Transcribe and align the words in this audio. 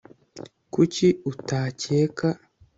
kuki 0.73 1.07
utakeka 1.31 2.27